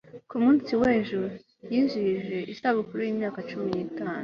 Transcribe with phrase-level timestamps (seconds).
[0.29, 1.21] ku munsi w'ejo
[1.71, 4.19] yijihije isabukuru y'imyaka cumi n'itanu